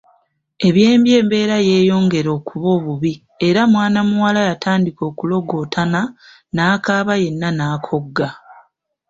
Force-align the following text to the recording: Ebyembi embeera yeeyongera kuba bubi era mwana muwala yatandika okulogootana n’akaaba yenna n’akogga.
Ebyembi 0.67 1.09
embeera 1.19 1.55
yeeyongera 1.67 2.31
kuba 2.47 2.71
bubi 2.83 3.13
era 3.47 3.61
mwana 3.73 3.99
muwala 4.09 4.41
yatandika 4.49 5.01
okulogootana 5.09 6.01
n’akaaba 6.55 7.13
yenna 7.23 7.49
n’akogga. 7.57 8.27